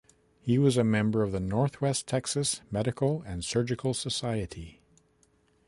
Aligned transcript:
He 0.39 0.57
was 0.57 0.77
a 0.77 0.83
member 0.83 1.21
of 1.21 1.31
the 1.31 1.39
Northwest 1.39 2.07
Texas 2.07 2.61
Medical 2.71 3.21
and 3.21 3.45
Surgical 3.45 3.93
Society. 3.93 4.81